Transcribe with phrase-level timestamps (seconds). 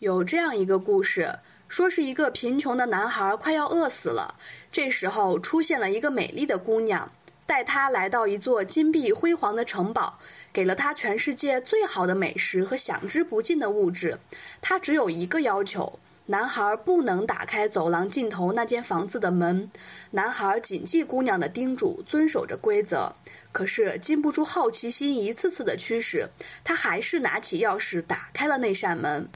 [0.00, 4.34] 有这样一个故事，说是一个贫穷的男孩快要饿死了，
[4.72, 7.12] 这时候出现了一个美丽的姑娘，
[7.44, 10.18] 带他来到一座金碧辉煌的城堡，
[10.54, 14.18] 给了他全世界最好的美食和享之不尽的物质。
[14.62, 15.98] 他只有一个要求。
[16.26, 19.68] 男孩不能打开走廊尽头那间房子的门。
[20.12, 23.12] 男孩谨记姑娘的叮嘱，遵守着规则。
[23.50, 26.28] 可是禁不住好奇心一次次的驱使，
[26.62, 29.28] 他还是拿起钥匙打开了那扇门。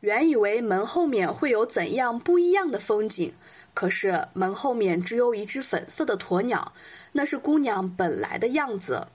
[0.00, 3.32] 原以为门后面会有怎样不一样的风景，
[3.74, 6.72] 可是门后面只有一只粉色的鸵鸟，
[7.12, 9.08] 那是姑娘本来的样子。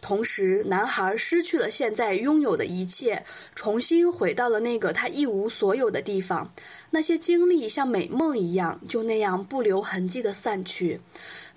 [0.00, 3.24] 同时，男孩失去了现在拥有的一切，
[3.56, 6.52] 重新回到了那个他一无所有的地方。
[6.90, 11.00] 那些经历像美梦一样，就那样不留痕迹地散去。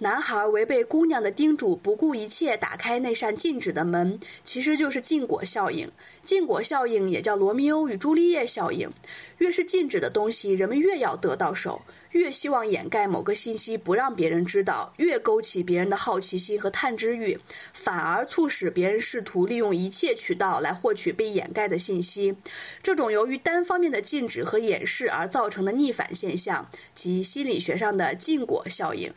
[0.02, 5.92] 男孩违背姑娘的叮嘱，不顾一切打开那扇禁止的门，其实就是禁果效应。
[6.24, 8.90] 禁果效应也叫罗密欧与朱丽叶效应。
[9.38, 11.84] 越是禁止的东西，人们越要得到手。
[12.14, 17.40] 越希望掩盖某个信息不让别人知道，越勾起别人的好奇心和探知欲，
[17.72, 22.36] 反而促使别人试图利用一切渠道来获取被掩盖的信息。
[22.82, 29.14] 这种由于单方面的禁止和掩饰而造成的逆反现象，即心理学上的禁果效应。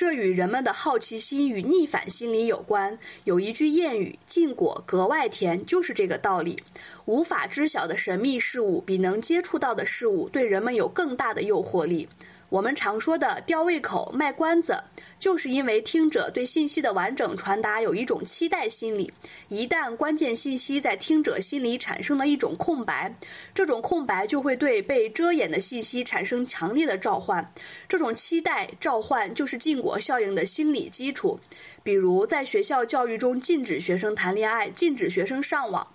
[0.00, 2.98] 这与人们的好奇心与逆反心理有关。
[3.24, 6.56] 有一句谚语：“禁果格外甜”，就是这个道理。
[7.04, 12.08] 无法知晓的神秘事物，比能接触到的事物对人们有更大的诱惑力。
[12.48, 14.84] 我们常说的吊胃口、卖关子，
[15.20, 19.12] 就是因为听者对信息的完整传达有一种期待心理。
[19.48, 23.14] 一旦关键信息在听者心里产生了一种空白，
[23.54, 27.52] 这种空白就会对被遮掩的信息产生强烈的召唤。
[27.86, 31.38] 这种期待召唤就是禁果效应的心理基础。
[31.82, 35.86] 比如，在学校教育中禁止学生谈恋爱，禁止学生上网。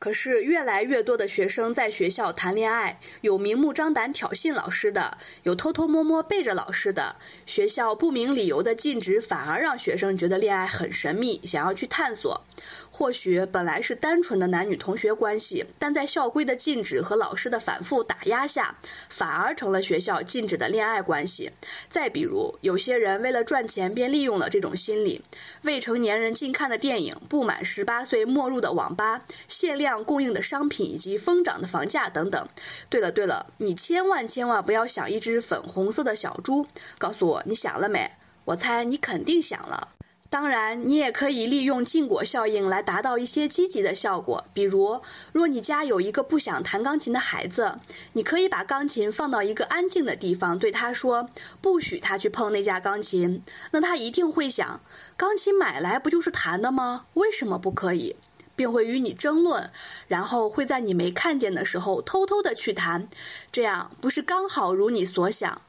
[0.00, 7.16] 可是，越来越多的学生在学校谈恋爱，有明目张胆挑衅老师的，有偷偷摸摸背着老师的。
[7.44, 12.42] 学校不明理由的禁止，反而让学生觉得恋爱很神秘，想要去探索。
[12.90, 18.76] 或许本来是单纯的男女同学关系，但在校规的禁止和老师的反复打压下，
[19.10, 21.50] 反而成了学校禁止的恋爱关系。
[21.88, 25.22] 再比如，有些人为了赚钱，便利用了这种心理：
[25.62, 32.48] 未成年人禁看的电影、不满十八岁没入的网吧、限量供应的商品以及疯涨的房价等等。
[32.88, 36.66] 对了对了，你千万千万不要想一只粉红色的小猪，
[36.98, 38.12] 告诉我你想了没？
[38.44, 39.88] 我猜你肯定想了。
[40.28, 44.44] 当然，你也可以利用禁果效应来达到一些积极的效果。
[44.54, 45.00] 比如，
[45.32, 47.80] 若你家有一个不想弹钢琴的孩子，
[48.12, 51.28] 你可以把钢琴放到一个安静的地方，对他说
[51.60, 54.80] ：“不许他去碰那架钢琴。”那他一定会想：
[55.16, 57.06] 钢琴买来不就是弹的吗？
[57.14, 58.14] 为什么不可以？
[58.60, 59.70] 并会与你争论，
[60.06, 63.08] 然后会在你没看见的时候偷偷的去谈。
[63.50, 65.62] 这样不是刚好如你所想？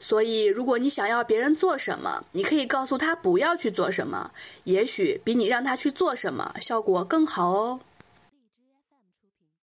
[0.00, 4.30] 所以，如果你想要别人做什么，你可以告诉他不要去做什么，
[4.64, 7.80] 也许比你让他去做什么效果更好哦。